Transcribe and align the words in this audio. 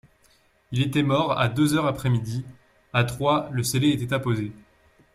Il 0.71 0.81
était 0.81 1.03
mort 1.03 1.37
à 1.37 1.47
deux 1.47 1.75
heures 1.75 1.85
après 1.85 2.09
midi; 2.09 2.43
à 2.91 3.03
trois, 3.03 3.47
le 3.51 3.61
scellé 3.61 3.89
était 3.91 4.15
apposé. 4.15 4.51